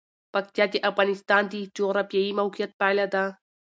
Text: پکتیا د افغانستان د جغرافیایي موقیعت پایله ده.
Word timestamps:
پکتیا 0.33 0.65
د 0.71 0.75
افغانستان 0.89 1.43
د 1.49 1.53
جغرافیایي 1.75 2.31
موقیعت 2.41 2.71
پایله 2.81 3.05
ده. 3.13 3.23